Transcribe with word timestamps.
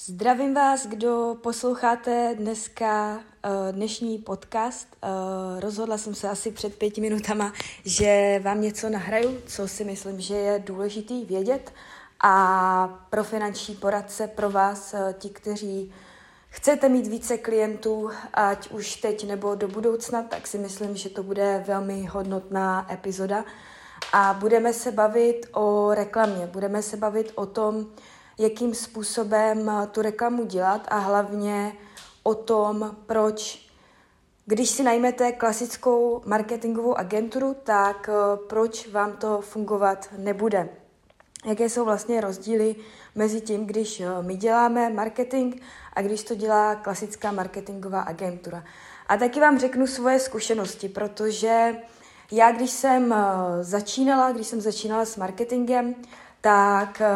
Zdravím 0.00 0.54
vás, 0.54 0.86
kdo 0.86 1.36
posloucháte 1.42 2.34
dneska 2.38 3.14
uh, 3.14 3.20
dnešní 3.72 4.18
podcast. 4.18 4.96
Uh, 5.02 5.60
rozhodla 5.60 5.98
jsem 5.98 6.14
se 6.14 6.28
asi 6.28 6.50
před 6.50 6.74
pěti 6.74 7.00
minutama, 7.00 7.52
že 7.84 8.40
vám 8.42 8.60
něco 8.60 8.88
nahraju, 8.88 9.40
co 9.46 9.68
si 9.68 9.84
myslím, 9.84 10.20
že 10.20 10.34
je 10.34 10.58
důležitý 10.58 11.24
vědět. 11.24 11.72
A 12.24 13.06
pro 13.10 13.24
finanční 13.24 13.74
poradce, 13.74 14.26
pro 14.26 14.50
vás, 14.50 14.94
uh, 14.94 15.12
ti, 15.12 15.28
kteří 15.28 15.92
chcete 16.48 16.88
mít 16.88 17.06
více 17.06 17.38
klientů, 17.38 18.10
ať 18.34 18.70
už 18.70 18.96
teď 18.96 19.26
nebo 19.26 19.54
do 19.54 19.68
budoucna, 19.68 20.22
tak 20.22 20.46
si 20.46 20.58
myslím, 20.58 20.96
že 20.96 21.08
to 21.08 21.22
bude 21.22 21.64
velmi 21.66 22.06
hodnotná 22.06 22.92
epizoda. 22.92 23.44
A 24.12 24.36
budeme 24.40 24.72
se 24.72 24.92
bavit 24.92 25.46
o 25.52 25.94
reklamě, 25.94 26.46
budeme 26.46 26.82
se 26.82 26.96
bavit 26.96 27.32
o 27.34 27.46
tom, 27.46 27.86
jakým 28.38 28.74
způsobem 28.74 29.68
eh, 29.68 29.86
tu 29.86 30.02
reklamu 30.02 30.44
dělat 30.44 30.86
a 30.88 30.98
hlavně 30.98 31.72
o 32.22 32.34
tom, 32.34 32.96
proč, 33.06 33.68
když 34.46 34.70
si 34.70 34.82
najmete 34.82 35.32
klasickou 35.32 36.22
marketingovou 36.24 36.98
agenturu, 36.98 37.56
tak 37.64 38.10
eh, 38.12 38.36
proč 38.48 38.88
vám 38.88 39.12
to 39.12 39.40
fungovat 39.40 40.08
nebude. 40.18 40.68
Jaké 41.44 41.68
jsou 41.68 41.84
vlastně 41.84 42.20
rozdíly 42.20 42.76
mezi 43.14 43.40
tím, 43.40 43.66
když 43.66 44.00
eh, 44.00 44.06
my 44.22 44.36
děláme 44.36 44.90
marketing 44.90 45.54
a 45.92 46.02
když 46.02 46.24
to 46.24 46.34
dělá 46.34 46.74
klasická 46.74 47.32
marketingová 47.32 48.00
agentura. 48.00 48.64
A 49.08 49.16
taky 49.16 49.40
vám 49.40 49.58
řeknu 49.58 49.86
svoje 49.86 50.18
zkušenosti, 50.18 50.88
protože 50.88 51.76
já, 52.32 52.52
když 52.52 52.70
jsem 52.70 53.14
začínala, 53.60 54.32
když 54.32 54.46
jsem 54.46 54.60
začínala 54.60 55.04
s 55.04 55.16
marketingem, 55.16 55.94
tak 56.40 57.00
eh, 57.00 57.08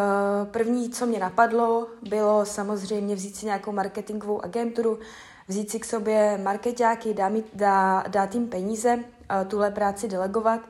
první, 0.51 0.91
co 0.91 1.07
mě 1.07 1.19
napadlo, 1.19 1.87
bylo 2.09 2.45
samozřejmě 2.47 3.15
vzít 3.15 3.37
si 3.37 3.47
nějakou 3.47 3.73
marketingovou 3.73 4.45
agenturu, 4.45 4.99
vzít 5.49 5.71
si 5.71 5.79
k 5.81 5.85
sobě 5.85 6.39
marketáky, 6.43 7.15
dát, 7.15 7.33
dá, 7.55 8.05
dát 8.09 8.35
jim 8.35 8.49
peníze, 8.49 8.99
eh, 8.99 9.45
tuhle 9.45 9.71
práci 9.71 10.09
delegovat. 10.09 10.61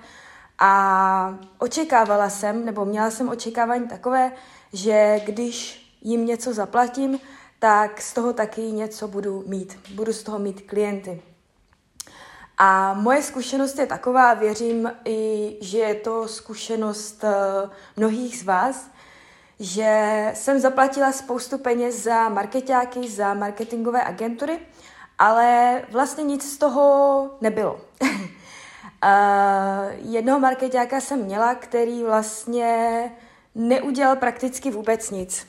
A 0.59 1.39
očekávala 1.59 2.31
jsem, 2.31 2.65
nebo 2.65 2.85
měla 2.85 3.11
jsem 3.11 3.29
očekávání 3.29 3.89
takové, 3.89 4.33
že 4.73 5.21
když 5.25 5.83
jim 6.03 6.27
něco 6.27 6.55
zaplatím, 6.55 7.21
tak 7.59 8.01
z 8.01 8.15
toho 8.15 8.33
taky 8.33 8.61
něco 8.61 9.09
budu 9.09 9.45
mít. 9.47 9.79
Budu 9.95 10.13
z 10.13 10.23
toho 10.23 10.39
mít 10.39 10.61
klienty. 10.61 11.23
A 12.65 12.95
moje 12.95 13.23
zkušenost 13.23 13.79
je 13.79 13.87
taková, 13.87 14.35
věřím 14.35 14.93
i, 15.05 15.57
že 15.61 15.79
je 15.79 15.95
to 15.95 16.29
zkušenost 16.29 17.25
eh, 17.25 17.71
mnohých 17.97 18.39
z 18.39 18.43
vás, 18.43 18.91
že 19.61 20.31
jsem 20.35 20.59
zaplatila 20.59 21.13
spoustu 21.13 21.59
peněz 21.59 22.03
za 22.03 22.29
marketáky, 22.29 23.09
za 23.09 23.35
marketingové 23.35 24.05
agentury, 24.05 24.59
ale 25.19 25.83
vlastně 25.91 26.25
nic 26.25 26.53
z 26.53 26.59
toho 26.59 27.31
nebylo. 27.41 27.81
jednoho 30.03 30.41
marketáka 30.41 31.01
jsem 31.01 31.25
měla, 31.25 31.55
který 31.55 32.03
vlastně 32.03 33.11
neudělal 33.55 34.17
prakticky 34.17 34.71
vůbec 34.71 35.11
nic. 35.11 35.47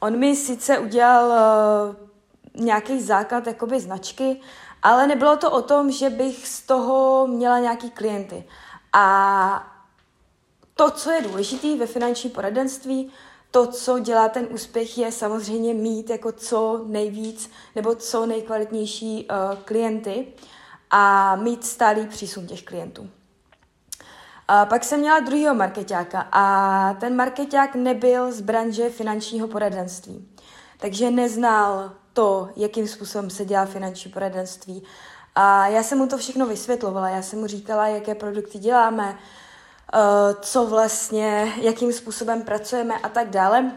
On 0.00 0.18
mi 0.18 0.36
sice 0.36 0.78
udělal 0.78 1.26
uh, 1.26 2.64
nějaký 2.64 3.02
základ 3.02 3.46
jakoby 3.46 3.80
značky, 3.80 4.40
ale 4.82 5.06
nebylo 5.06 5.36
to 5.36 5.50
o 5.50 5.62
tom, 5.62 5.90
že 5.90 6.10
bych 6.10 6.48
z 6.48 6.62
toho 6.62 7.26
měla 7.26 7.58
nějaký 7.58 7.90
klienty. 7.90 8.44
A 8.92 9.66
to, 10.74 10.90
co 10.90 11.10
je 11.10 11.22
důležité 11.22 11.76
ve 11.76 11.86
finanční 11.86 12.30
poradenství, 12.30 13.12
to, 13.50 13.66
co 13.66 13.98
dělá 13.98 14.28
ten 14.28 14.46
úspěch, 14.50 14.98
je 14.98 15.12
samozřejmě 15.12 15.74
mít 15.74 16.10
jako 16.10 16.32
co 16.32 16.84
nejvíc 16.86 17.50
nebo 17.76 17.94
co 17.94 18.26
nejkvalitnější 18.26 19.28
uh, 19.30 19.58
klienty 19.64 20.26
a 20.90 21.36
mít 21.36 21.64
stálý 21.64 22.06
přísun 22.06 22.46
těch 22.46 22.62
klientů. 22.62 23.10
A 24.48 24.66
pak 24.66 24.84
jsem 24.84 25.00
měla 25.00 25.20
druhého 25.20 25.54
marketáka 25.54 26.28
a 26.32 26.94
ten 26.94 27.16
marketák 27.16 27.74
nebyl 27.74 28.32
z 28.32 28.40
branže 28.40 28.90
finančního 28.90 29.48
poradenství. 29.48 30.28
Takže 30.78 31.10
neznal 31.10 31.92
to, 32.12 32.48
jakým 32.56 32.88
způsobem 32.88 33.30
se 33.30 33.44
dělá 33.44 33.64
finanční 33.64 34.10
poradenství. 34.10 34.82
A 35.34 35.66
já 35.66 35.82
jsem 35.82 35.98
mu 35.98 36.06
to 36.06 36.18
všechno 36.18 36.46
vysvětlovala, 36.46 37.08
já 37.08 37.22
jsem 37.22 37.38
mu 37.38 37.46
říkala, 37.46 37.86
jaké 37.86 38.14
produkty 38.14 38.58
děláme, 38.58 39.18
eh, 39.18 39.98
co 40.40 40.66
vlastně, 40.66 41.52
jakým 41.56 41.92
způsobem 41.92 42.42
pracujeme 42.42 42.94
a 42.94 43.08
tak 43.08 43.30
dále. 43.30 43.72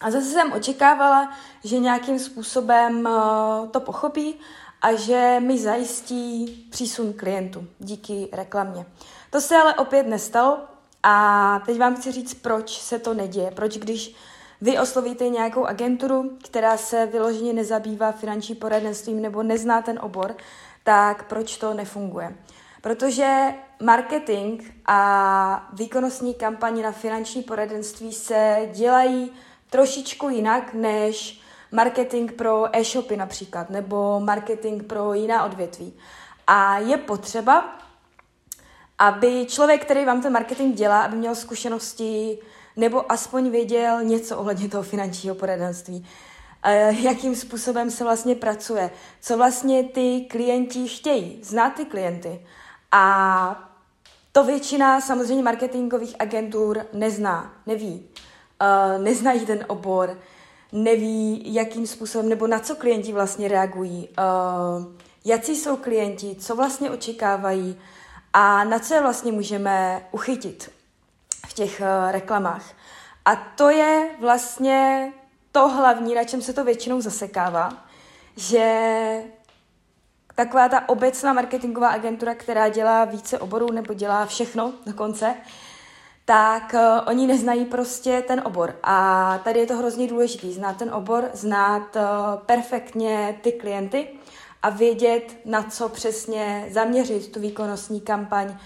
A 0.00 0.10
zase 0.10 0.26
jsem 0.26 0.52
očekávala, 0.52 1.32
že 1.64 1.78
nějakým 1.78 2.18
způsobem 2.18 3.06
eh, 3.06 3.68
to 3.68 3.80
pochopí 3.80 4.40
a 4.82 4.94
že 4.94 5.36
mi 5.40 5.58
zajistí 5.58 6.46
přísun 6.70 7.12
klientů 7.12 7.66
díky 7.78 8.28
reklamě. 8.32 8.86
To 9.30 9.40
se 9.40 9.56
ale 9.56 9.74
opět 9.74 10.06
nestalo 10.06 10.58
a 11.02 11.58
teď 11.66 11.78
vám 11.78 11.96
chci 11.96 12.12
říct, 12.12 12.34
proč 12.34 12.80
se 12.80 12.98
to 12.98 13.14
neděje. 13.14 13.50
Proč, 13.50 13.78
když 13.78 14.14
vy 14.62 14.78
oslovíte 14.78 15.28
nějakou 15.28 15.64
agenturu, 15.64 16.30
která 16.44 16.76
se 16.76 17.06
vyloženě 17.06 17.52
nezabývá 17.52 18.12
finanční 18.12 18.54
poradenstvím 18.54 19.22
nebo 19.22 19.42
nezná 19.42 19.82
ten 19.82 19.98
obor, 20.02 20.36
tak 20.84 21.28
proč 21.28 21.56
to 21.56 21.74
nefunguje? 21.74 22.36
Protože 22.80 23.54
marketing 23.82 24.62
a 24.86 25.68
výkonnostní 25.72 26.34
kampaně 26.34 26.82
na 26.82 26.92
finanční 26.92 27.42
poradenství 27.42 28.12
se 28.12 28.68
dělají 28.74 29.32
trošičku 29.70 30.28
jinak 30.28 30.74
než 30.74 31.40
marketing 31.72 32.32
pro 32.32 32.76
e-shopy 32.76 33.16
například, 33.16 33.70
nebo 33.70 34.20
marketing 34.20 34.82
pro 34.82 35.14
jiná 35.14 35.44
odvětví. 35.44 35.94
A 36.46 36.78
je 36.78 36.96
potřeba, 36.96 37.78
aby 38.98 39.46
člověk, 39.48 39.84
který 39.84 40.04
vám 40.04 40.22
ten 40.22 40.32
marketing 40.32 40.76
dělá, 40.76 41.02
aby 41.02 41.16
měl 41.16 41.34
zkušenosti 41.34 42.38
nebo 42.76 43.12
aspoň 43.12 43.50
věděl 43.50 44.04
něco 44.04 44.38
ohledně 44.38 44.68
toho 44.68 44.82
finančního 44.82 45.34
poradenství. 45.34 46.06
Jakým 47.00 47.36
způsobem 47.36 47.90
se 47.90 48.04
vlastně 48.04 48.34
pracuje, 48.34 48.90
co 49.20 49.36
vlastně 49.36 49.84
ty 49.84 50.26
klienti 50.30 50.88
chtějí, 50.88 51.38
znát 51.42 51.70
ty 51.70 51.84
klienty. 51.84 52.46
A 52.92 53.68
to 54.32 54.44
většina 54.44 55.00
samozřejmě 55.00 55.42
marketingových 55.42 56.16
agentur 56.18 56.86
nezná, 56.92 57.54
neví. 57.66 58.06
Uh, 58.62 59.02
neznají 59.02 59.46
ten 59.46 59.64
obor, 59.68 60.18
neví, 60.72 61.54
jakým 61.54 61.86
způsobem 61.86 62.28
nebo 62.28 62.46
na 62.46 62.58
co 62.58 62.76
klienti 62.76 63.12
vlastně 63.12 63.48
reagují, 63.48 64.08
uh, 64.08 64.84
jaký 65.24 65.56
jsou 65.56 65.76
klienti, 65.76 66.36
co 66.38 66.56
vlastně 66.56 66.90
očekávají 66.90 67.78
a 68.32 68.64
na 68.64 68.78
co 68.78 68.94
je 68.94 69.00
vlastně 69.00 69.32
můžeme 69.32 70.06
uchytit 70.10 70.70
v 71.52 71.54
těch 71.54 71.80
uh, 71.80 72.10
reklamách. 72.10 72.64
A 73.24 73.36
to 73.36 73.70
je 73.70 74.10
vlastně 74.20 75.12
to 75.52 75.68
hlavní, 75.68 76.14
na 76.14 76.24
čem 76.24 76.42
se 76.42 76.52
to 76.52 76.64
většinou 76.64 77.00
zasekává, 77.00 77.68
že 78.36 79.22
taková 80.34 80.68
ta 80.68 80.88
obecná 80.88 81.32
marketingová 81.32 81.88
agentura, 81.88 82.34
která 82.34 82.68
dělá 82.68 83.04
více 83.04 83.38
oborů 83.38 83.72
nebo 83.72 83.94
dělá 83.94 84.26
všechno 84.26 84.72
dokonce, 84.86 85.34
tak 86.24 86.74
uh, 86.74 86.80
oni 87.06 87.26
neznají 87.26 87.64
prostě 87.64 88.24
ten 88.26 88.42
obor. 88.44 88.76
A 88.82 89.38
tady 89.44 89.60
je 89.60 89.66
to 89.66 89.76
hrozně 89.76 90.08
důležité, 90.08 90.50
znát 90.50 90.76
ten 90.76 90.94
obor, 90.94 91.30
znát 91.32 91.96
uh, 91.96 92.02
perfektně 92.46 93.38
ty 93.42 93.52
klienty 93.52 94.08
a 94.62 94.70
vědět, 94.70 95.36
na 95.44 95.62
co 95.62 95.88
přesně 95.88 96.66
zaměřit 96.70 97.32
tu 97.32 97.40
výkonnostní 97.40 98.00
kampaň, 98.00 98.56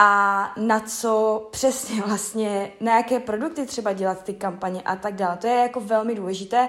a 0.00 0.52
na 0.56 0.80
co 0.80 1.48
přesně 1.50 2.02
vlastně, 2.06 2.72
na 2.80 2.96
jaké 2.96 3.20
produkty 3.20 3.66
třeba 3.66 3.92
dělat 3.92 4.24
ty 4.24 4.34
kampaně 4.34 4.82
a 4.82 4.96
tak 4.96 5.14
dále. 5.14 5.36
To 5.36 5.46
je 5.46 5.54
jako 5.54 5.80
velmi 5.80 6.14
důležité 6.14 6.68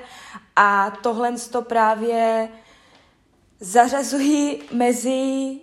a 0.55 0.91
tohle 1.01 1.33
to 1.51 1.61
právě 1.61 2.49
zařazují 3.59 4.61
mezi 4.71 5.57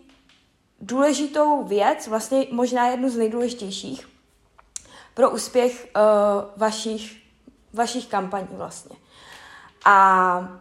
důležitou 0.81 1.65
věc, 1.65 2.09
vlastně 2.09 2.47
možná 2.51 2.89
jednu 2.89 3.11
z 3.11 3.17
nejdůležitějších 3.17 4.09
pro 5.15 5.31
úspěch 5.31 5.89
uh, 5.97 6.03
vašich, 6.57 7.17
vašich 7.73 8.07
kampaní 8.07 8.49
vlastně. 8.51 8.97
A 9.85 10.59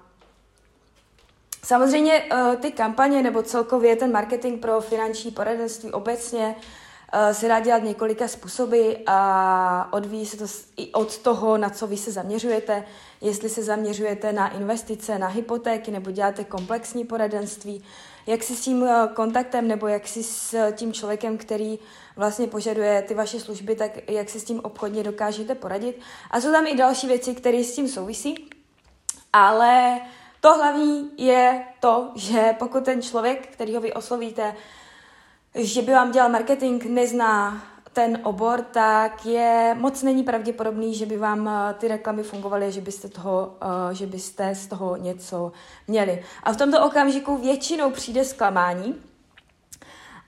samozřejmě 1.64 2.24
uh, 2.24 2.56
ty 2.56 2.72
kampaně 2.72 3.24
nebo 3.24 3.44
celkově 3.44 3.96
ten 3.96 4.12
marketing 4.12 4.62
pro 4.62 4.82
finanční 4.82 5.32
poradenství 5.32 5.92
obecně 5.92 6.56
se 7.32 7.48
dá 7.48 7.60
dělat 7.60 7.84
několika 7.84 8.28
způsoby 8.28 8.92
a 9.08 9.90
odvíjí 9.94 10.26
se 10.26 10.38
to 10.38 10.46
i 10.78 10.92
od 10.92 11.18
toho, 11.18 11.58
na 11.58 11.70
co 11.70 11.88
vy 11.88 11.98
se 11.98 12.12
zaměřujete. 12.12 12.86
Jestli 13.22 13.50
se 13.50 13.64
zaměřujete 13.64 14.34
na 14.34 14.50
investice, 14.50 15.20
na 15.20 15.28
hypotéky 15.28 15.92
nebo 15.92 16.12
děláte 16.12 16.44
komplexní 16.44 17.06
poradenství, 17.06 17.84
jak 18.28 18.44
si 18.44 18.56
s 18.56 18.62
tím 18.62 18.84
eh, 18.84 19.10
kontaktem 19.14 19.68
nebo 19.68 19.88
jak 19.88 20.08
si 20.08 20.24
s 20.24 20.72
tím 20.72 20.94
člověkem, 20.94 21.38
který 21.38 21.80
vlastně 22.16 22.48
požaduje 22.48 23.02
ty 23.02 23.14
vaše 23.14 23.40
služby, 23.40 23.76
tak 23.76 24.10
jak 24.10 24.30
si 24.30 24.40
s 24.40 24.44
tím 24.44 24.60
obchodně 24.64 25.04
dokážete 25.04 25.56
poradit. 25.56 26.00
A 26.32 26.42
jsou 26.42 26.52
tam 26.52 26.68
i 26.68 26.76
další 26.78 27.08
věci, 27.08 27.36
které 27.36 27.64
s 27.64 27.76
tím 27.76 27.88
souvisí. 27.88 28.50
Ale 29.34 30.00
to 30.42 30.54
hlavní 30.54 31.12
je 31.18 31.66
to, 31.80 32.12
že 32.16 32.56
pokud 32.60 32.86
ten 32.86 33.02
člověk, 33.02 33.48
který 33.48 33.76
ho 33.76 33.82
vy 33.82 33.94
oslovíte, 33.94 34.56
že 35.56 35.82
by 35.82 35.92
vám 35.92 36.12
dělal 36.12 36.30
marketing, 36.30 36.86
nezná 36.86 37.62
ten 37.94 38.20
obor, 38.24 38.62
tak 38.62 39.26
je 39.26 39.76
moc 39.80 40.04
není 40.04 40.24
pravděpodobný, 40.24 40.96
že 40.96 41.06
by 41.06 41.18
vám 41.18 41.48
eh, 41.48 41.74
ty 41.74 41.88
reklamy 41.88 42.24
fungovaly, 42.24 42.72
že 42.72 42.82
byste, 42.82 43.10
toho, 43.10 43.58
eh, 43.62 43.96
že 43.96 44.06
byste 44.08 44.56
z 44.56 44.68
toho 44.68 44.98
něco 44.98 45.52
měli. 45.88 46.24
A 46.44 46.54
v 46.54 46.58
tomto 46.58 46.86
okamžiku 46.86 47.38
většinou 47.38 47.92
přijde 47.92 48.26
zklamání 48.26 48.96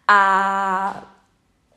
a 0.08 1.08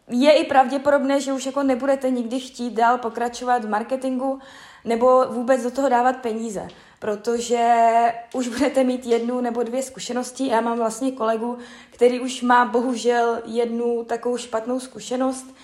je 0.08 0.32
i 0.32 0.44
pravděpodobné, 0.44 1.20
že 1.20 1.32
už 1.32 1.46
jako 1.46 1.62
nebudete 1.62 2.10
nikdy 2.10 2.40
chtít 2.40 2.70
dál 2.70 2.98
pokračovat 2.98 3.64
v 3.64 3.68
marketingu 3.68 4.38
nebo 4.84 5.26
vůbec 5.28 5.62
do 5.62 5.70
toho 5.70 5.88
dávat 5.88 6.16
peníze 6.16 6.68
protože 7.00 8.14
už 8.34 8.48
budete 8.48 8.84
mít 8.84 9.06
jednu 9.06 9.40
nebo 9.40 9.62
dvě 9.62 9.82
zkušenosti. 9.82 10.46
Já 10.46 10.60
mám 10.60 10.78
vlastně 10.78 11.12
kolegu, 11.12 11.58
který 11.90 12.20
už 12.20 12.42
má 12.42 12.64
bohužel 12.64 13.42
jednu 13.44 14.04
takovou 14.04 14.36
špatnou 14.36 14.80
zkušenost. 14.80 15.54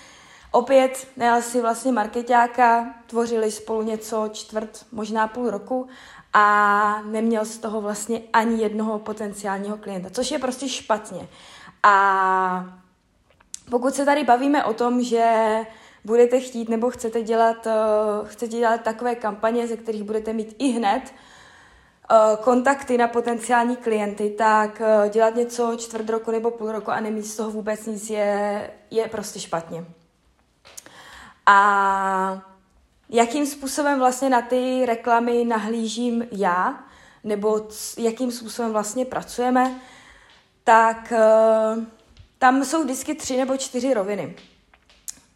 Opět 0.51 1.07
najal 1.17 1.43
si 1.43 1.61
vlastně 1.61 1.93
marketáka, 1.93 2.95
tvořili 3.07 3.51
spolu 3.51 3.83
něco 3.83 4.29
čtvrt, 4.33 4.87
možná 4.93 5.29
půl 5.29 5.51
roku 5.51 5.89
a 6.33 7.03
neměl 7.03 7.45
z 7.45 7.59
toho 7.59 7.81
vlastně 7.81 8.23
ani 8.33 8.63
jednoho 8.63 8.99
potenciálního 8.99 9.77
klienta, 9.77 10.11
což 10.11 10.31
je 10.31 10.39
prostě 10.39 10.69
špatně. 10.69 11.29
A 11.83 12.67
pokud 13.71 13.95
se 13.95 14.05
tady 14.05 14.25
bavíme 14.25 14.65
o 14.65 14.73
tom, 14.73 15.03
že 15.03 15.61
budete 16.05 16.41
chtít 16.41 16.69
nebo 16.69 16.91
chcete 16.91 17.23
dělat, 17.23 17.67
uh, 17.67 18.29
chcete 18.29 18.57
dělat 18.57 18.81
takové 18.81 19.15
kampaně, 19.15 19.67
ze 19.67 19.77
kterých 19.77 20.03
budete 20.03 20.33
mít 20.33 20.57
i 20.59 20.69
hned 20.69 21.03
kontakty 22.41 22.99
na 22.99 23.09
potenciální 23.09 23.77
klienty, 23.77 24.31
tak 24.31 24.81
uh, 24.81 25.11
dělat 25.11 25.35
něco 25.35 25.77
čtvrt 25.77 26.11
roku 26.11 26.31
nebo 26.31 26.51
půl 26.51 26.73
roku 26.73 26.91
a 26.91 27.01
nemít 27.01 27.27
z 27.27 27.37
toho 27.37 27.51
vůbec 27.51 27.87
nic 27.87 28.11
je, 28.11 28.71
je 28.91 29.09
prostě 29.09 29.41
špatně. 29.41 29.85
A 31.47 32.43
jakým 33.09 33.47
způsobem 33.47 33.99
vlastně 33.99 34.31
na 34.31 34.43
ty 34.43 34.87
reklamy 34.87 35.45
nahlížím 35.45 36.27
já, 36.33 36.85
nebo 37.25 37.69
jakým 37.99 38.33
způsobem 38.33 38.73
vlastně 38.73 39.05
pracujeme, 39.05 39.81
tak 40.65 41.13
uh, 41.13 41.85
tam 42.39 42.65
jsou 42.65 42.85
vždycky 42.85 43.15
tři 43.15 43.37
nebo 43.37 43.57
čtyři 43.57 43.95
roviny. 43.95 44.37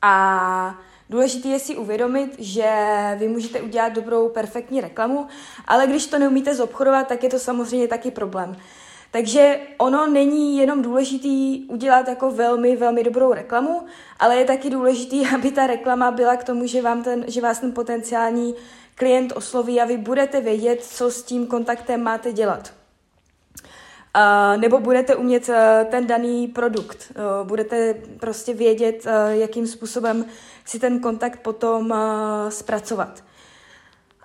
A 0.03 0.75
důležité 1.11 1.49
je 1.49 1.59
si 1.59 1.77
uvědomit, 1.77 2.35
že 2.39 2.71
vy 3.19 3.29
můžete 3.29 3.61
udělat 3.61 3.93
dobrou, 3.93 4.29
perfektní 4.29 4.81
reklamu, 4.81 5.27
ale 5.67 5.87
když 5.87 6.07
to 6.07 6.19
neumíte 6.19 6.55
zobchodovat, 6.55 7.09
tak 7.09 7.23
je 7.23 7.31
to 7.31 7.39
samozřejmě 7.39 7.89
taky 7.89 8.11
problém. 8.11 8.57
Takže 9.11 9.61
ono 9.79 10.07
není 10.07 10.57
jenom 10.57 10.83
důležitý 10.83 11.65
udělat 11.69 12.09
jako 12.09 12.31
velmi, 12.31 12.77
velmi 12.77 13.05
dobrou 13.05 13.33
reklamu, 13.33 13.83
ale 14.19 14.37
je 14.37 14.45
taky 14.45 14.71
důležitý, 14.71 15.27
aby 15.35 15.51
ta 15.51 15.67
reklama 15.67 16.11
byla 16.11 16.37
k 16.37 16.45
tomu, 16.45 16.67
že, 16.67 16.83
vám 16.83 17.03
ten, 17.03 17.25
že 17.29 17.41
vás 17.41 17.59
ten 17.59 17.73
potenciální 17.73 18.55
klient 18.95 19.33
osloví 19.37 19.81
a 19.81 19.85
vy 19.85 19.97
budete 19.97 20.41
vědět, 20.41 20.85
co 20.85 21.11
s 21.11 21.23
tím 21.23 21.47
kontaktem 21.47 22.03
máte 22.03 22.33
dělat. 22.33 22.80
Nebo 24.57 24.81
budete 24.81 25.17
umět 25.17 25.49
uh, 25.49 25.55
ten 25.91 26.07
daný 26.07 26.49
produkt. 26.49 27.13
Uh, 27.17 27.49
budete 27.49 27.95
prostě 28.21 28.55
vědět, 28.55 29.07
uh, 29.07 29.13
jakým 29.31 29.67
způsobem 29.67 30.25
si 30.65 30.79
ten 30.79 31.01
kontakt 31.01 31.41
potom 31.41 31.95
zpracovat. 32.49 33.25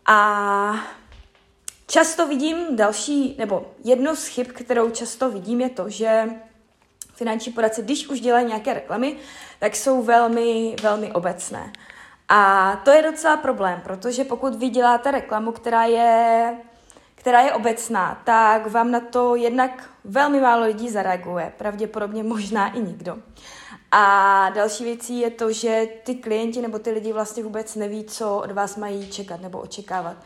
A 0.05 0.75
často 1.87 2.27
vidím 2.27 2.75
další, 2.75 3.35
nebo 3.37 3.65
jedno 3.83 4.15
z 4.15 4.27
chyb, 4.27 4.47
kterou 4.47 4.89
často 4.89 5.29
vidím, 5.29 5.61
je 5.61 5.69
to, 5.69 5.89
že 5.89 6.29
finanční 7.13 7.51
poradci, 7.51 7.81
když 7.81 8.07
už 8.07 8.19
dělají 8.19 8.45
nějaké 8.45 8.73
reklamy, 8.73 9.17
tak 9.59 9.75
jsou 9.75 10.01
velmi, 10.01 10.75
velmi 10.81 11.11
obecné. 11.11 11.73
A 12.29 12.75
to 12.85 12.91
je 12.91 13.01
docela 13.01 13.37
problém, 13.37 13.81
protože 13.83 14.23
pokud 14.23 14.55
vy 14.55 14.69
děláte 14.69 15.11
reklamu, 15.11 15.51
která 15.51 15.83
je 15.83 16.57
která 17.25 17.41
je 17.41 17.53
obecná, 17.53 18.21
tak 18.23 18.67
vám 18.67 18.91
na 18.91 18.99
to 18.99 19.35
jednak 19.35 19.89
velmi 20.03 20.41
málo 20.41 20.65
lidí 20.65 20.89
zareaguje, 20.89 21.53
pravděpodobně 21.57 22.23
možná 22.23 22.73
i 22.73 22.79
nikdo. 22.79 23.17
A 23.91 24.49
další 24.49 24.83
věcí 24.83 25.19
je 25.19 25.29
to, 25.29 25.51
že 25.51 25.87
ty 26.03 26.15
klienti 26.15 26.61
nebo 26.61 26.79
ty 26.79 26.91
lidi 26.91 27.13
vlastně 27.13 27.43
vůbec 27.43 27.75
neví, 27.75 28.03
co 28.03 28.37
od 28.37 28.51
vás 28.51 28.75
mají 28.75 29.11
čekat 29.11 29.41
nebo 29.41 29.59
očekávat. 29.59 30.17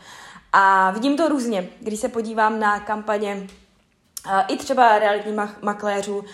A 0.52 0.90
vidím 0.90 1.16
to 1.16 1.28
různě, 1.28 1.68
když 1.80 2.00
se 2.00 2.08
podívám 2.08 2.60
na 2.60 2.80
kampaně 2.80 3.46
i 4.48 4.56
třeba 4.56 4.98
realitních 4.98 5.62
makléřů, 5.62 6.24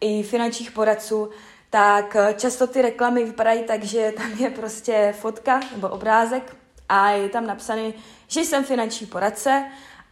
i 0.00 0.22
finančních 0.22 0.70
poradců, 0.70 1.30
tak 1.70 2.16
často 2.36 2.66
ty 2.66 2.82
reklamy 2.82 3.24
vypadají 3.24 3.62
tak, 3.62 3.84
že 3.84 4.12
tam 4.16 4.32
je 4.32 4.50
prostě 4.50 5.14
fotka 5.20 5.60
nebo 5.74 5.88
obrázek 5.88 6.56
a 6.88 7.10
je 7.10 7.28
tam 7.28 7.46
napsaný, 7.46 7.94
že 8.28 8.40
jsem 8.40 8.64
finanční 8.64 9.06
poradce 9.06 9.64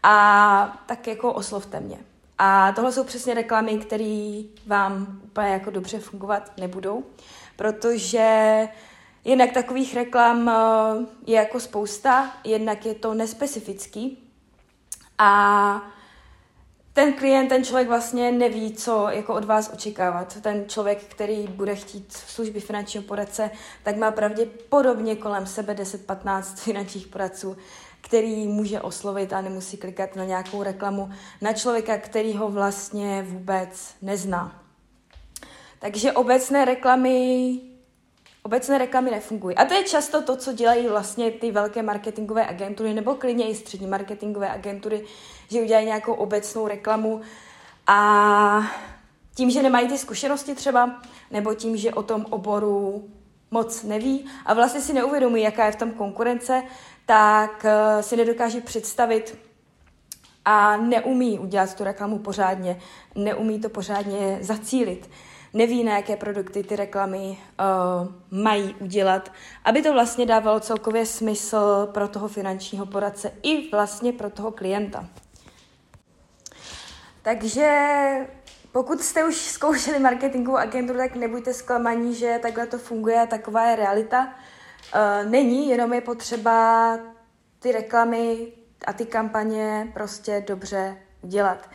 a 0.03 0.83
tak 0.87 1.07
jako 1.07 1.33
oslovte 1.33 1.81
mě. 1.81 1.99
A 2.39 2.73
tohle 2.73 2.93
jsou 2.93 3.05
přesně 3.05 3.35
reklamy, 3.35 3.79
které 3.79 4.43
vám 4.67 5.21
úplně 5.25 5.49
jako 5.49 5.71
dobře 5.71 5.99
fungovat 5.99 6.53
nebudou, 6.57 7.05
protože 7.57 8.69
jednak 9.25 9.53
takových 9.53 9.95
reklam 9.95 10.49
eh, 10.49 11.07
je 11.27 11.37
jako 11.37 11.61
spousta, 11.61 12.33
jednak 12.45 12.87
je 12.87 12.95
to 12.95 13.15
nespecifický 13.15 14.19
a 15.19 15.83
ten 16.93 17.13
klient, 17.13 17.49
ten 17.49 17.65
člověk 17.65 17.89
vlastně 17.89 18.33
neví, 18.33 18.73
co 18.73 19.09
jako 19.11 19.35
od 19.35 19.45
vás 19.45 19.71
očekávat. 19.75 20.41
Ten 20.41 20.65
člověk, 20.69 21.05
který 21.05 21.47
bude 21.47 21.75
chtít 21.75 22.13
služby 22.13 22.61
finančního 22.61 23.05
poradce, 23.05 23.51
tak 23.83 23.97
má 23.97 24.11
pravděpodobně 24.11 25.17
kolem 25.17 25.47
sebe 25.47 25.75
10-15 25.75 26.43
finančních 26.57 27.07
poradců, 27.07 27.57
který 28.09 28.49
může 28.49 28.81
oslovit 28.81 29.33
a 29.33 29.41
nemusí 29.41 29.77
klikat 29.77 30.17
na 30.17 30.25
nějakou 30.25 30.63
reklamu 30.63 31.11
na 31.41 31.53
člověka, 31.53 31.99
který 31.99 32.37
ho 32.37 32.49
vlastně 32.49 33.23
vůbec 33.23 33.95
nezná. 34.03 34.63
Takže 35.79 36.13
obecné 36.13 36.65
reklamy 36.65 37.61
Obecné 38.43 38.79
reklamy 38.79 39.11
nefungují. 39.11 39.57
A 39.57 39.65
to 39.65 39.75
je 39.75 39.85
často 39.85 40.23
to, 40.23 40.37
co 40.37 40.53
dělají 40.53 40.87
vlastně 40.87 41.31
ty 41.31 41.51
velké 41.51 41.83
marketingové 41.83 42.47
agentury, 42.47 42.95
nebo 42.95 43.15
klidně 43.15 43.49
i 43.49 43.55
střední 43.55 43.87
marketingové 43.87 44.51
agentury, 44.51 45.05
že 45.51 45.61
udělají 45.61 45.87
nějakou 45.87 46.13
obecnou 46.13 46.69
reklamu 46.69 47.21
a 47.87 48.73
tím, 49.35 49.51
že 49.51 49.63
nemají 49.63 49.89
ty 49.89 49.99
zkušenosti 49.99 50.55
třeba, 50.55 51.01
nebo 51.31 51.55
tím, 51.55 51.77
že 51.77 51.95
o 51.95 52.03
tom 52.03 52.27
oboru 52.31 53.09
moc 53.51 53.83
neví 53.83 54.27
a 54.47 54.55
vlastně 54.55 54.81
si 54.81 54.93
neuvědomují, 54.93 55.43
jaká 55.43 55.67
je 55.67 55.73
v 55.73 55.77
tom 55.77 55.91
konkurence, 55.91 56.63
tak 57.07 57.65
uh, 57.65 58.03
si 58.03 58.17
nedokáží 58.17 58.61
představit 58.61 59.39
a 60.45 60.77
neumí 60.77 61.39
udělat 61.39 61.75
tu 61.75 61.85
reklamu 61.85 62.19
pořádně, 62.19 62.81
neumí 63.15 63.61
to 63.61 63.69
pořádně 63.69 64.39
zacílit, 64.41 65.11
neví, 65.55 65.85
na 65.85 65.97
jaké 65.97 66.17
produkty 66.17 66.63
ty 66.63 66.77
reklamy 66.77 67.19
uh, 67.29 68.39
mají 68.41 68.75
udělat, 68.75 69.33
aby 69.65 69.83
to 69.83 69.93
vlastně 69.93 70.27
dávalo 70.27 70.61
celkově 70.61 71.07
smysl 71.07 71.89
pro 71.93 72.09
toho 72.09 72.29
finančního 72.29 72.87
poradce 72.87 73.33
i 73.43 73.71
vlastně 73.71 74.13
pro 74.13 74.31
toho 74.31 74.51
klienta. 74.51 75.09
Takže 77.23 78.27
pokud 78.73 79.03
jste 79.03 79.25
už 79.25 79.37
zkoušeli 79.37 79.99
marketingovou 79.99 80.57
agenturu, 80.57 80.99
tak 80.99 81.15
nebuďte 81.15 81.55
zklamaní, 81.55 82.15
že 82.15 82.39
takhle 82.43 82.67
to 82.67 82.79
funguje 82.79 83.21
a 83.21 83.27
taková 83.27 83.65
je 83.65 83.77
realita. 83.77 84.35
Uh, 84.95 85.31
není, 85.31 85.69
jenom 85.69 85.93
je 85.93 86.01
potřeba 86.01 86.99
ty 87.59 87.73
reklamy 87.73 88.53
a 88.87 88.93
ty 88.93 89.07
kampaně 89.07 89.91
prostě 89.95 90.45
dobře 90.47 90.97
udělat. 91.23 91.69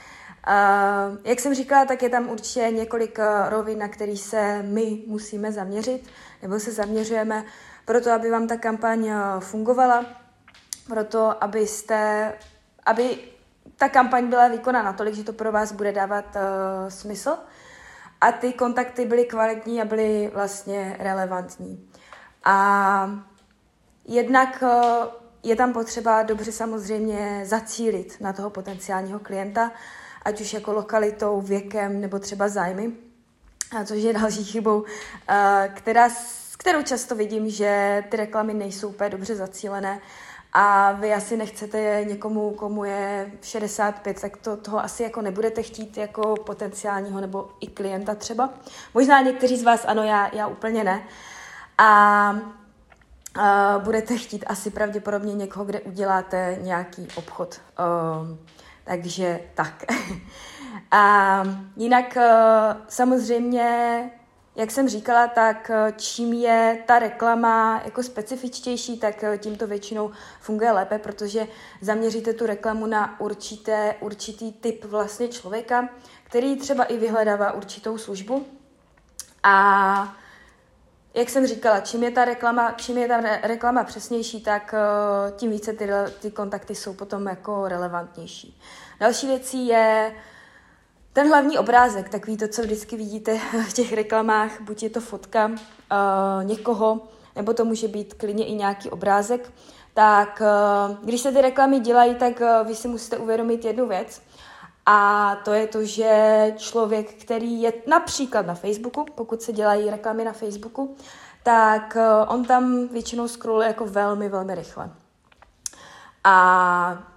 Uh, 0.47 1.17
jak 1.23 1.39
jsem 1.39 1.53
říkala, 1.53 1.85
tak 1.85 2.03
je 2.03 2.09
tam 2.09 2.29
určitě 2.29 2.69
několik 2.71 3.19
eh, 3.19 3.50
rovin, 3.50 3.79
na 3.79 3.88
který 3.88 4.17
se 4.17 4.63
my 4.63 5.03
musíme 5.07 5.51
zaměřit, 5.51 6.09
nebo 6.41 6.59
se 6.59 6.71
zaměřujeme, 6.71 7.45
proto 7.85 8.12
aby 8.12 8.29
vám 8.29 8.47
ta 8.47 8.57
kampaň 8.57 9.12
fungovala, 9.39 10.05
proto 10.88 11.43
abyste, 11.43 12.33
aby 12.85 13.32
ta 13.77 13.89
kampaň 13.89 14.27
byla 14.27 14.47
vykonána 14.47 14.85
natolik, 14.91 15.15
že 15.15 15.23
to 15.23 15.33
pro 15.33 15.51
vás 15.51 15.71
bude 15.71 15.91
dávat 15.91 16.25
uh, 16.35 16.41
smysl. 16.89 17.37
A 18.21 18.31
ty 18.31 18.53
kontakty 18.53 19.05
byly 19.05 19.25
kvalitní 19.25 19.81
a 19.81 19.85
byly 19.85 20.31
vlastně 20.33 20.95
relevantní. 20.99 21.89
A 22.43 23.19
jednak 24.05 24.63
eh, 24.63 25.07
je 25.43 25.55
tam 25.55 25.73
potřeba 25.73 26.23
dobře 26.23 26.51
samozřejmě 26.51 27.41
zacílit 27.45 28.17
na 28.21 28.33
toho 28.33 28.49
potenciálního 28.49 29.19
klienta, 29.19 29.71
ať 30.25 30.41
už 30.41 30.53
jako 30.53 30.73
lokalitou, 30.73 31.41
věkem 31.41 32.01
nebo 32.01 32.19
třeba 32.19 32.49
zájmy, 32.49 32.91
a 33.79 33.83
což 33.85 33.97
je 33.97 34.13
další 34.13 34.43
chybou, 34.43 34.85
eh, 35.29 35.71
která, 35.75 36.09
kterou 36.57 36.83
často 36.83 37.15
vidím, 37.15 37.49
že 37.49 38.03
ty 38.09 38.17
reklamy 38.17 38.53
nejsou 38.53 38.89
úplně 38.89 39.09
dobře 39.09 39.35
zacílené 39.35 40.01
a 40.53 40.91
vy 40.91 41.13
asi 41.13 41.38
nechcete 41.38 42.05
někomu, 42.07 42.51
komu 42.51 42.83
je 42.83 43.31
65, 43.41 44.22
tak 44.22 44.38
to, 44.38 44.57
toho 44.57 44.83
asi 44.83 45.03
jako 45.03 45.22
nebudete 45.22 45.63
chtít 45.63 45.98
jako 45.98 46.36
potenciálního 46.45 47.22
nebo 47.22 47.50
i 47.60 47.67
klienta 47.67 48.15
třeba. 48.15 48.50
Možná 48.93 49.22
někteří 49.22 49.57
z 49.57 49.63
vás 49.63 49.86
ano, 49.88 50.03
já, 50.03 50.36
já 50.36 50.48
úplně 50.48 50.83
ne. 50.83 51.03
A 51.77 52.31
uh, 53.38 53.83
budete 53.83 54.17
chtít 54.17 54.45
asi 54.48 54.69
pravděpodobně 54.69 55.33
někoho, 55.33 55.65
kde 55.65 55.81
uděláte 55.81 56.57
nějaký 56.62 57.07
obchod. 57.15 57.62
Uh, 57.79 58.38
takže 58.83 59.39
tak. 59.53 59.83
A 60.91 61.43
jinak 61.75 62.17
uh, 62.17 62.24
samozřejmě 62.88 64.10
jak 64.55 64.72
jsem 64.72 64.89
říkala, 64.89 65.27
tak 65.27 65.69
eh, 65.69 65.93
čím 65.98 66.33
je 66.33 66.83
ta 66.88 67.00
reklama 67.00 67.81
jako 67.86 68.03
specifičtější, 68.03 69.00
tak 69.00 69.24
eh, 69.24 69.38
tím 69.38 69.55
to 69.55 69.67
většinou 69.67 70.12
funguje 70.39 70.72
lépe, 70.72 71.00
protože 71.00 71.48
zaměříte 71.81 72.33
tu 72.33 72.45
reklamu 72.45 72.86
na 72.86 73.19
určité, 73.19 73.95
určitý 74.00 74.51
typ 74.51 74.86
vlastně 74.86 75.27
člověka, 75.27 75.89
který 76.24 76.55
třeba 76.55 76.83
i 76.83 76.98
vyhledává 76.98 77.51
určitou 77.51 77.98
službu. 77.98 78.45
A 79.43 80.15
jak 81.13 81.29
jsem 81.29 81.48
říkala, 81.48 81.79
čím 81.79 82.03
je 82.03 82.12
ta 82.12 82.25
reklama, 82.25 82.72
čím 82.72 82.98
je 82.98 83.07
ta 83.07 83.22
reklama 83.43 83.83
přesnější, 83.83 84.41
tak 84.41 84.74
eh, 84.74 85.31
tím 85.31 85.51
více 85.51 85.74
ty, 85.74 85.89
ty 86.19 86.31
kontakty 86.31 86.75
jsou 86.75 86.93
potom 86.93 87.27
jako 87.27 87.67
relevantnější. 87.67 88.60
Další 89.00 89.27
věcí 89.27 89.67
je 89.67 90.15
ten 91.13 91.27
hlavní 91.27 91.58
obrázek, 91.58 92.10
takový 92.10 92.38
to, 92.38 92.48
co 92.48 92.62
vždycky 92.62 92.98
vidíte 92.98 93.38
v 93.70 93.74
těch 93.74 93.93
reklamách, 93.93 94.62
buď 94.62 94.84
je 94.84 94.89
to 94.89 95.01
fotka 95.01 95.46
uh, 95.46 95.55
někoho, 96.43 97.00
nebo 97.36 97.53
to 97.53 97.65
může 97.65 97.88
být 97.88 98.13
klidně 98.13 98.46
i 98.46 98.53
nějaký 98.53 98.89
obrázek, 98.89 99.51
tak 99.93 100.41
uh, 100.41 100.96
když 101.03 101.22
se 101.22 101.32
ty 101.32 101.41
reklamy 101.41 101.79
dělají, 101.79 102.15
tak 102.15 102.41
uh, 102.41 102.67
vy 102.67 102.75
si 102.75 102.88
musíte 102.88 103.17
uvědomit 103.17 103.65
jednu 103.65 103.88
věc, 103.88 104.22
a 104.86 105.36
to 105.46 105.53
je 105.53 105.67
to, 105.67 105.86
že 105.86 106.53
člověk, 106.58 107.13
který 107.13 107.62
je 107.62 107.74
například 107.88 108.46
na 108.46 108.55
Facebooku, 108.55 109.05
pokud 109.15 109.41
se 109.41 109.53
dělají 109.53 109.89
reklamy 109.89 110.24
na 110.24 110.34
Facebooku, 110.34 110.96
tak 111.43 111.98
on 112.27 112.46
tam 112.46 112.88
většinou 112.88 113.27
scrolluje 113.27 113.67
jako 113.67 113.86
velmi, 113.86 114.29
velmi 114.29 114.55
rychle. 114.55 114.91
A 116.24 117.12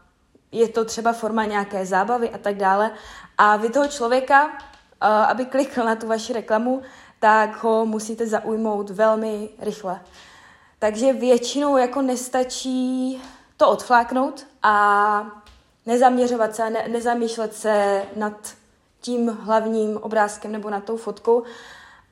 je 0.52 0.68
to 0.68 0.84
třeba 0.84 1.12
forma 1.12 1.44
nějaké 1.44 1.86
zábavy 1.86 2.30
a 2.30 2.38
tak 2.38 2.56
dále. 2.56 2.90
A 3.38 3.56
vy 3.56 3.68
toho 3.68 3.88
člověka, 3.88 4.50
eh, 4.50 5.06
aby 5.06 5.46
klikl 5.46 5.84
na 5.84 5.96
tu 5.96 6.06
vaši 6.06 6.32
reklamu, 6.32 6.82
tak 7.20 7.62
ho 7.64 7.86
musíte 7.86 8.26
zaujmout 8.26 8.90
velmi 8.90 9.48
rychle. 9.58 10.00
Takže 10.78 11.12
většinou 11.12 11.76
jako 11.76 12.02
nestačí 12.02 13.22
to 13.56 13.70
odfláknout 13.70 14.46
a 14.62 15.26
nezaměřovat 15.86 16.56
se, 16.56 16.70
ne, 16.70 16.88
nezamýšlet 16.88 17.54
se 17.54 18.02
nad 18.16 18.32
tím 19.00 19.28
hlavním 19.28 19.96
obrázkem 19.96 20.52
nebo 20.52 20.70
nad 20.70 20.84
tou 20.84 20.96
fotkou, 20.96 21.42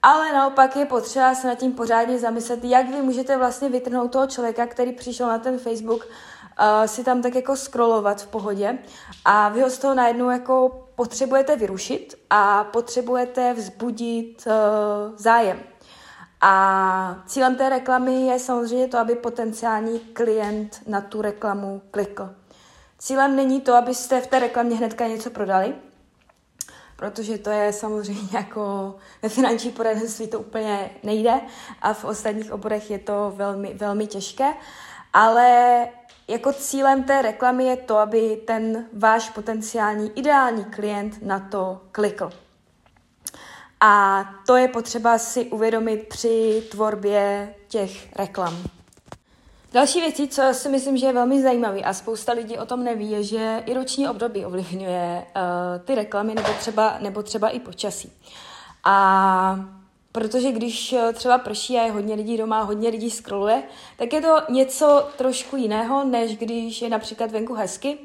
ale 0.02 0.32
naopak 0.32 0.76
je 0.76 0.86
potřeba 0.86 1.34
se 1.34 1.46
nad 1.46 1.54
tím 1.54 1.72
pořádně 1.72 2.18
zamyslet, 2.18 2.64
jak 2.64 2.88
vy 2.88 3.02
můžete 3.02 3.36
vlastně 3.36 3.68
vytrhnout 3.68 4.12
toho 4.12 4.26
člověka, 4.26 4.66
který 4.66 4.92
přišel 4.92 5.28
na 5.28 5.38
ten 5.38 5.58
Facebook, 5.58 6.06
uh, 6.60 6.86
si 6.86 7.04
tam 7.04 7.22
tak 7.22 7.34
jako 7.34 7.56
scrollovat 7.56 8.22
v 8.22 8.26
pohodě 8.26 8.78
a 9.24 9.48
vy 9.48 9.60
ho 9.60 9.70
z 9.70 9.78
toho 9.78 9.94
najednou 9.94 10.30
jako 10.30 10.86
potřebujete 10.94 11.56
vyrušit 11.56 12.14
a 12.30 12.64
potřebujete 12.64 13.54
vzbudit 13.54 14.46
uh, 14.46 14.52
zájem. 15.16 15.60
A 16.40 17.22
cílem 17.26 17.56
té 17.56 17.68
reklamy 17.68 18.26
je 18.26 18.38
samozřejmě 18.38 18.88
to, 18.88 18.98
aby 18.98 19.14
potenciální 19.14 20.00
klient 20.00 20.82
na 20.86 21.00
tu 21.00 21.22
reklamu 21.22 21.82
klikl. 21.90 22.30
Cílem 22.98 23.36
není 23.36 23.60
to, 23.60 23.74
abyste 23.74 24.20
v 24.20 24.26
té 24.26 24.38
reklamě 24.38 24.76
hnedka 24.76 25.06
něco 25.06 25.30
prodali, 25.30 25.74
protože 26.96 27.38
to 27.38 27.50
je 27.50 27.72
samozřejmě 27.72 28.28
jako 28.38 28.94
ve 29.22 29.28
finanční 29.28 29.70
poradenství 29.70 30.26
to 30.26 30.40
úplně 30.40 30.90
nejde 31.02 31.40
a 31.82 31.92
v 31.92 32.04
ostatních 32.04 32.52
oborech 32.52 32.90
je 32.90 32.98
to 32.98 33.32
velmi, 33.36 33.74
velmi 33.74 34.06
těžké, 34.06 34.54
ale 35.12 35.88
jako 36.28 36.52
cílem 36.52 37.04
té 37.04 37.22
reklamy 37.22 37.64
je 37.64 37.76
to, 37.76 37.98
aby 37.98 38.42
ten 38.46 38.84
váš 38.92 39.30
potenciální 39.30 40.10
ideální 40.14 40.64
klient 40.64 41.22
na 41.22 41.40
to 41.40 41.80
klikl. 41.92 42.30
A 43.80 44.24
to 44.46 44.56
je 44.56 44.68
potřeba 44.68 45.18
si 45.18 45.44
uvědomit 45.44 46.08
při 46.08 46.62
tvorbě 46.70 47.54
těch 47.68 48.16
reklam. 48.16 48.56
Další 49.72 50.00
věcí, 50.00 50.28
co 50.28 50.42
si 50.52 50.68
myslím, 50.68 50.96
že 50.96 51.06
je 51.06 51.12
velmi 51.12 51.42
zajímavý 51.42 51.84
a 51.84 51.92
spousta 51.92 52.32
lidí 52.32 52.58
o 52.58 52.66
tom 52.66 52.84
neví, 52.84 53.10
je, 53.10 53.22
že 53.22 53.62
i 53.66 53.74
roční 53.74 54.08
období 54.08 54.44
ovlivňuje 54.44 55.26
uh, 55.36 55.84
ty 55.84 55.94
reklamy 55.94 56.34
nebo 56.34 56.48
třeba, 56.58 56.98
nebo 57.00 57.22
třeba 57.22 57.48
i 57.48 57.60
počasí. 57.60 58.12
A 58.84 59.56
protože 60.14 60.52
když 60.52 60.92
eh, 60.92 61.12
třeba 61.12 61.38
prší 61.38 61.78
a 61.78 61.82
je 61.82 61.92
hodně 61.92 62.14
lidí 62.14 62.36
doma, 62.36 62.62
hodně 62.62 62.88
lidí 62.88 63.10
scrolluje, 63.10 63.62
tak 63.96 64.12
je 64.12 64.20
to 64.20 64.36
něco 64.48 65.08
trošku 65.16 65.56
jiného, 65.56 66.04
než 66.04 66.36
když 66.36 66.82
je 66.82 66.88
například 66.88 67.30
venku 67.30 67.54
hezky 67.54 67.98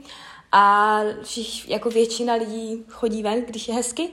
a 0.51 1.00
jako 1.68 1.89
většina 1.89 2.34
lidí 2.34 2.86
chodí 2.89 3.24
ven, 3.24 3.42
když 3.46 3.68
je 3.68 3.74
hezky 3.74 4.10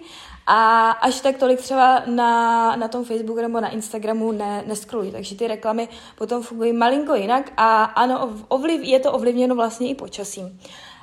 a 0.47 0.91
až 0.91 1.21
tak 1.21 1.37
tolik 1.37 1.61
třeba 1.61 2.03
na, 2.07 2.77
na 2.77 2.89
tom 2.89 3.05
Facebooku 3.05 3.41
nebo 3.41 3.61
na 3.61 3.69
Instagramu 3.69 4.33
ne, 4.33 4.65
neskrolují. 4.67 5.13
Takže 5.13 5.37
ty 5.37 5.47
reklamy 5.47 5.89
potom 6.19 6.43
fungují 6.43 6.73
malinko 6.73 7.15
jinak 7.15 7.53
a 7.57 7.85
ano, 7.85 8.37
ovliv, 8.49 8.81
je 8.83 9.01
to 9.01 9.13
ovlivněno 9.13 9.55
vlastně 9.55 9.89
i 9.89 9.95
počasím, 9.95 10.61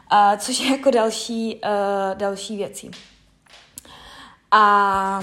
a, 0.09 0.37
což 0.37 0.59
je 0.59 0.71
jako 0.71 0.91
další, 0.91 1.61
uh, 1.65 2.17
další 2.17 2.57
věcí. 2.57 2.91
A 4.51 5.21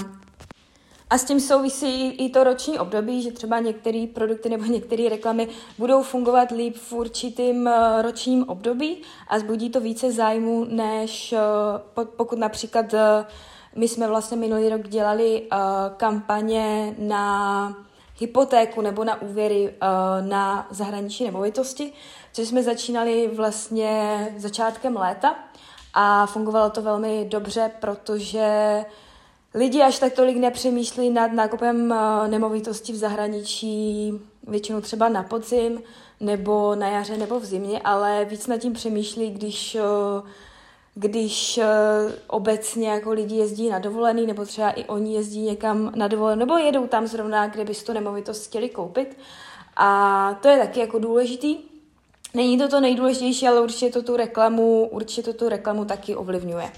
a 1.10 1.18
s 1.18 1.24
tím 1.24 1.40
souvisí 1.40 2.10
i 2.10 2.30
to 2.30 2.44
roční 2.44 2.78
období, 2.78 3.22
že 3.22 3.32
třeba 3.32 3.58
některé 3.58 4.06
produkty 4.14 4.48
nebo 4.48 4.64
některé 4.64 5.08
reklamy 5.08 5.48
budou 5.78 6.02
fungovat 6.02 6.50
líp 6.50 6.76
v 6.76 6.92
určitým 6.92 7.68
eh, 7.68 8.02
ročním 8.02 8.48
období 8.48 9.02
a 9.28 9.38
zbudí 9.38 9.70
to 9.70 9.80
více 9.80 10.12
zájmu, 10.12 10.64
než 10.64 11.32
eh, 11.32 11.38
pokud 12.16 12.38
například 12.38 12.94
eh, 12.94 13.26
my 13.76 13.88
jsme 13.88 14.08
vlastně 14.08 14.36
minulý 14.36 14.68
rok 14.68 14.88
dělali 14.88 15.42
kampaně 15.96 16.94
na 16.98 17.76
hypotéku 18.18 18.80
nebo 18.80 19.04
na 19.04 19.22
úvěry 19.22 19.74
na 20.20 20.66
zahraniční 20.70 21.26
nemovitosti, 21.26 21.92
což 22.32 22.48
jsme 22.48 22.62
začínali 22.62 23.30
vlastně 23.34 24.34
začátkem 24.38 24.96
léta 24.96 25.34
a 25.94 26.26
fungovalo 26.26 26.70
to 26.70 26.82
velmi 26.82 27.24
dobře, 27.24 27.70
protože 27.80 28.84
lidi 29.54 29.82
až 29.82 29.98
tak 29.98 30.12
tolik 30.12 30.36
nepřemýšlí 30.36 31.10
nad 31.10 31.32
nákupem 31.32 31.92
eh, 31.92 32.28
nemovitosti 32.28 32.92
v 32.92 32.96
zahraničí, 32.96 34.12
většinou 34.46 34.80
třeba 34.80 35.08
na 35.08 35.22
podzim, 35.22 35.82
nebo 36.20 36.74
na 36.74 36.88
jaře, 36.88 37.16
nebo 37.16 37.40
v 37.40 37.44
zimě, 37.44 37.80
ale 37.84 38.24
víc 38.24 38.46
nad 38.46 38.58
tím 38.58 38.72
přemýšlí, 38.72 39.30
když, 39.30 39.74
eh, 39.74 40.28
když 40.94 41.58
eh, 41.58 41.66
obecně 42.26 42.88
jako 42.88 43.12
lidi 43.12 43.36
jezdí 43.36 43.68
na 43.68 43.78
dovolený, 43.78 44.26
nebo 44.26 44.44
třeba 44.44 44.70
i 44.70 44.84
oni 44.84 45.14
jezdí 45.14 45.40
někam 45.40 45.92
na 45.94 46.08
dovolený, 46.08 46.38
nebo 46.38 46.56
jedou 46.56 46.86
tam 46.86 47.06
zrovna, 47.06 47.46
kde 47.46 47.64
by 47.64 47.74
si 47.74 47.84
tu 47.84 47.92
nemovitost 47.92 48.46
chtěli 48.46 48.68
koupit. 48.68 49.16
A 49.76 50.38
to 50.42 50.48
je 50.48 50.58
taky 50.58 50.80
jako 50.80 50.98
důležitý. 50.98 51.56
Není 52.34 52.58
to 52.58 52.68
to 52.68 52.80
nejdůležitější, 52.80 53.48
ale 53.48 53.60
určitě 53.60 53.90
to 53.90 54.02
tu 54.02 54.16
reklamu, 54.16 54.88
určitě 54.90 55.22
to 55.22 55.32
tu 55.32 55.48
reklamu 55.48 55.84
taky 55.84 56.16
ovlivňuje. 56.16 56.72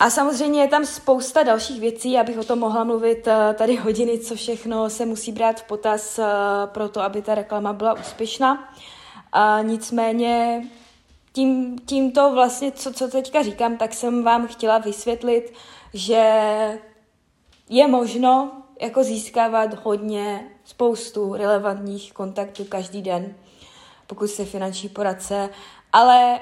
A 0.00 0.10
samozřejmě 0.10 0.60
je 0.60 0.68
tam 0.68 0.86
spousta 0.86 1.42
dalších 1.42 1.80
věcí, 1.80 2.18
abych 2.18 2.38
o 2.38 2.44
tom 2.44 2.58
mohla 2.58 2.84
mluvit 2.84 3.28
eh, 3.28 3.54
tady 3.54 3.76
hodiny, 3.76 4.18
co 4.18 4.34
všechno 4.34 4.90
se 4.90 5.06
musí 5.06 5.32
brát 5.32 5.60
v 5.60 5.64
potaz 5.64 6.18
eh, 6.18 6.24
pro 6.66 6.88
to, 6.88 7.00
aby 7.00 7.22
ta 7.22 7.34
reklama 7.34 7.72
byla 7.72 7.94
úspěšná. 7.94 8.74
A 9.32 9.62
nicméně 9.62 10.64
tím, 11.32 11.78
tímto 11.78 12.32
vlastně, 12.34 12.72
co, 12.72 12.92
co 12.92 13.08
teďka 13.08 13.42
říkám, 13.42 13.76
tak 13.76 13.94
jsem 13.94 14.24
vám 14.24 14.46
chtěla 14.46 14.78
vysvětlit, 14.78 15.52
že 15.94 16.34
je 17.68 17.88
možno 17.88 18.52
jako 18.80 19.04
získávat 19.04 19.84
hodně 19.84 20.50
spoustu 20.64 21.34
relevantních 21.34 22.12
kontaktů 22.12 22.64
každý 22.64 23.02
den, 23.02 23.34
pokud 24.06 24.28
jste 24.28 24.44
finanční 24.44 24.88
poradce, 24.88 25.50
ale 25.92 26.40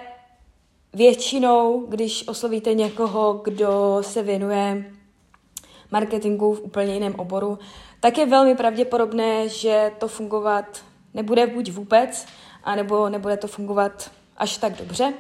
Většinou, 0.93 1.87
když 1.89 2.29
oslovíte 2.29 2.75
někoho, 2.75 3.41
kdo 3.45 3.99
se 4.01 4.23
věnuje 4.23 4.93
marketingu 5.91 6.55
v 6.55 6.61
úplně 6.61 6.95
jiném 6.95 7.15
oboru, 7.15 7.59
tak 8.01 8.19
je 8.19 8.27
velmi 8.27 8.55
pravděpodobné, 8.55 9.49
že 9.49 9.93
to 9.99 10.09
fungovat 10.09 10.65
nebude 11.15 11.47
buď 11.47 11.73
vůbec, 11.73 12.27
anebo 12.65 13.09
nebude 13.09 13.37
to 13.37 13.47
fungovat 13.47 14.11
až 14.37 14.57
tak 14.59 14.73
dobře. 14.73 15.15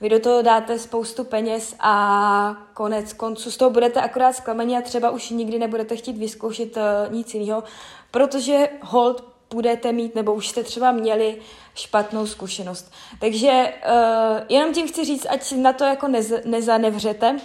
Vy 0.00 0.08
do 0.08 0.20
toho 0.20 0.42
dáte 0.42 0.78
spoustu 0.78 1.24
peněz 1.24 1.74
a 1.80 2.56
konec 2.74 3.12
konců 3.12 3.50
z 3.50 3.56
toho 3.56 3.70
budete 3.70 4.00
akorát 4.00 4.32
zklamaní 4.32 4.76
a 4.76 4.80
třeba 4.80 5.10
už 5.10 5.30
nikdy 5.30 5.58
nebudete 5.58 5.96
chtít 5.96 6.18
vyzkoušet 6.18 6.76
uh, 6.76 6.82
nic 7.14 7.34
jiného, 7.34 7.64
protože 8.10 8.68
hold 8.80 9.33
budete 9.54 9.92
mít, 9.92 10.14
nebo 10.14 10.34
už 10.34 10.48
jste 10.48 10.62
třeba 10.62 10.92
měli 10.92 11.38
špatnou 11.74 12.26
zkušenost. 12.26 12.92
Takže 13.20 13.72
uh, 13.88 14.40
jenom 14.48 14.72
tím 14.72 14.88
chci 14.88 15.04
říct, 15.04 15.26
ať 15.30 15.52
na 15.52 15.72
to 15.72 15.84
jako 15.84 16.08
nez, 16.08 16.32
nezanevřete, 16.44 17.36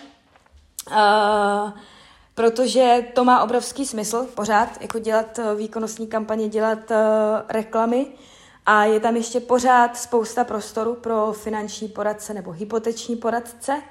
uh, 0.91 1.71
protože 2.35 3.05
to 3.13 3.23
má 3.23 3.43
obrovský 3.43 3.85
smysl 3.85 4.27
pořád, 4.35 4.81
jako 4.81 4.99
dělat 4.99 5.39
výkonnostní 5.57 6.07
kampaně, 6.07 6.49
dělat 6.49 6.79
uh, 6.91 6.97
reklamy, 7.49 8.07
a 8.65 8.83
je 8.83 8.99
tam 8.99 9.15
ještě 9.15 9.39
pořád 9.39 9.97
spousta 9.97 10.43
prostoru 10.43 10.95
pro 10.95 11.33
finanční 11.33 11.87
poradce 11.87 12.33
nebo 12.33 12.51
hypoteční 12.51 13.15
poradce, 13.15 13.81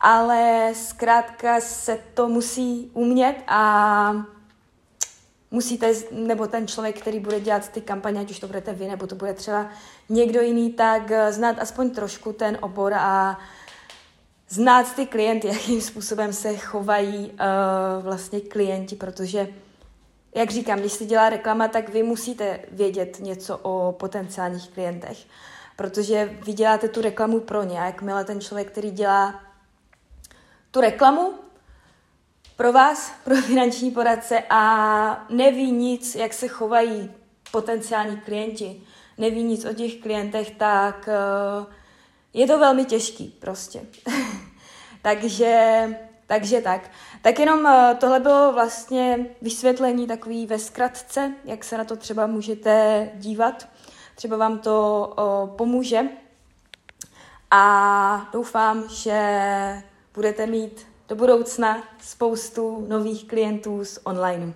ale 0.00 0.72
zkrátka 0.74 1.60
se 1.60 1.98
to 2.14 2.28
musí 2.28 2.90
umět 2.94 3.36
a 3.48 4.12
musíte, 5.54 5.92
nebo 6.10 6.46
ten 6.46 6.66
člověk, 6.66 7.00
který 7.00 7.20
bude 7.20 7.40
dělat 7.40 7.68
ty 7.68 7.80
kampaně, 7.80 8.20
ať 8.20 8.30
už 8.30 8.38
to 8.38 8.46
budete 8.46 8.72
vy, 8.72 8.88
nebo 8.88 9.06
to 9.06 9.14
bude 9.14 9.34
třeba 9.34 9.70
někdo 10.08 10.40
jiný, 10.40 10.72
tak 10.72 11.12
znát 11.30 11.56
aspoň 11.58 11.90
trošku 11.90 12.32
ten 12.32 12.58
obor 12.60 12.94
a 12.94 13.38
znát 14.48 14.94
ty 14.96 15.06
klienty, 15.06 15.48
jakým 15.52 15.80
způsobem 15.80 16.32
se 16.32 16.56
chovají 16.56 17.30
uh, 17.30 18.04
vlastně 18.04 18.40
klienti, 18.40 18.96
protože 18.96 19.48
jak 20.34 20.50
říkám, 20.50 20.78
když 20.78 20.92
se 20.92 21.04
dělá 21.04 21.28
reklama, 21.28 21.68
tak 21.68 21.88
vy 21.88 22.02
musíte 22.02 22.60
vědět 22.70 23.20
něco 23.20 23.58
o 23.62 23.92
potenciálních 23.92 24.70
klientech, 24.70 25.18
protože 25.76 26.38
vy 26.46 26.52
děláte 26.52 26.88
tu 26.88 27.02
reklamu 27.02 27.40
pro 27.40 27.62
ně 27.62 27.80
a 27.80 27.84
jakmile 27.84 28.24
ten 28.24 28.40
člověk, 28.40 28.70
který 28.70 28.90
dělá 28.90 29.40
tu 30.70 30.80
reklamu 30.80 31.43
pro 32.56 32.72
vás, 32.72 33.12
pro 33.24 33.36
finanční 33.36 33.90
poradce 33.90 34.42
a 34.50 35.26
neví 35.30 35.72
nic, 35.72 36.14
jak 36.14 36.32
se 36.32 36.48
chovají 36.48 37.10
potenciální 37.50 38.16
klienti, 38.16 38.82
neví 39.18 39.42
nic 39.42 39.64
o 39.64 39.74
těch 39.74 40.00
klientech, 40.00 40.50
tak 40.50 41.08
eh, 41.08 41.66
je 42.32 42.46
to 42.46 42.58
velmi 42.58 42.84
těžký 42.84 43.36
prostě. 43.40 43.80
Takže 45.02 45.88
takže 46.26 46.60
tak. 46.60 46.90
Tak 47.22 47.38
jenom 47.38 47.64
uh, 47.64 47.98
tohle 47.98 48.20
bylo 48.20 48.52
vlastně 48.52 49.26
vysvětlení 49.42 50.06
takový 50.06 50.46
ve 50.46 50.58
zkratce, 50.58 51.32
jak 51.44 51.64
se 51.64 51.78
na 51.78 51.84
to 51.84 51.96
třeba 51.96 52.26
můžete 52.26 53.10
dívat. 53.14 53.68
Třeba 54.14 54.36
vám 54.36 54.58
to 54.58 55.12
uh, 55.18 55.56
pomůže. 55.56 56.00
A 57.50 58.28
doufám, 58.32 58.84
že 58.88 59.82
budete 60.14 60.46
mít 60.46 60.86
do 61.08 61.16
budoucna 61.16 61.82
spoustu 62.02 62.86
nových 62.88 63.24
klientů 63.24 63.84
z 63.84 63.98
online. 64.04 64.54